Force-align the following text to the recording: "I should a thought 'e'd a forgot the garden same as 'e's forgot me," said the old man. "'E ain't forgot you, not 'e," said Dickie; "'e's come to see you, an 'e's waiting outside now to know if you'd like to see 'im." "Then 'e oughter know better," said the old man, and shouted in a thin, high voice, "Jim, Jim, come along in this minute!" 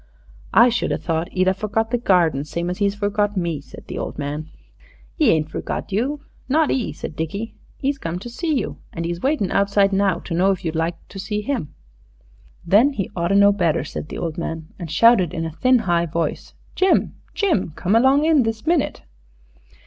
"I 0.55 0.69
should 0.69 0.91
a 0.91 0.97
thought 0.97 1.31
'e'd 1.31 1.47
a 1.47 1.53
forgot 1.53 1.91
the 1.91 1.99
garden 1.99 2.43
same 2.43 2.71
as 2.71 2.81
'e's 2.81 2.95
forgot 2.95 3.37
me," 3.37 3.61
said 3.61 3.85
the 3.85 3.99
old 3.99 4.17
man. 4.17 4.49
"'E 5.19 5.29
ain't 5.29 5.51
forgot 5.51 5.91
you, 5.91 6.21
not 6.49 6.71
'e," 6.71 6.91
said 6.91 7.15
Dickie; 7.15 7.53
"'e's 7.83 7.99
come 7.99 8.17
to 8.17 8.27
see 8.27 8.51
you, 8.51 8.77
an 8.93 9.05
'e's 9.05 9.21
waiting 9.21 9.51
outside 9.51 9.93
now 9.93 10.17
to 10.17 10.33
know 10.33 10.49
if 10.49 10.65
you'd 10.65 10.73
like 10.75 10.95
to 11.09 11.19
see 11.19 11.41
'im." 11.47 11.75
"Then 12.65 12.95
'e 12.95 13.11
oughter 13.15 13.35
know 13.35 13.51
better," 13.51 13.83
said 13.83 14.09
the 14.09 14.17
old 14.17 14.39
man, 14.39 14.69
and 14.79 14.89
shouted 14.89 15.35
in 15.35 15.45
a 15.45 15.51
thin, 15.51 15.77
high 15.77 16.07
voice, 16.07 16.55
"Jim, 16.73 17.13
Jim, 17.35 17.69
come 17.75 17.95
along 17.95 18.25
in 18.25 18.41
this 18.41 18.65
minute!" 18.65 19.03